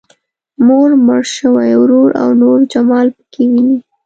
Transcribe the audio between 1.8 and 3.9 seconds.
ورور او نور جمال پکې ويني.